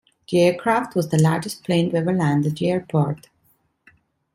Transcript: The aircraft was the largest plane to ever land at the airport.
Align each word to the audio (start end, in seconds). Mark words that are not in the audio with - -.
The 0.31 0.41
aircraft 0.41 0.95
was 0.95 1.09
the 1.09 1.21
largest 1.21 1.63
plane 1.63 1.91
to 1.91 1.97
ever 1.97 2.11
land 2.11 2.47
at 2.47 2.55
the 2.55 2.71
airport. 2.71 3.27